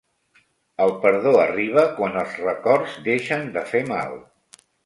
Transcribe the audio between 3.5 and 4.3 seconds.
de fer mal.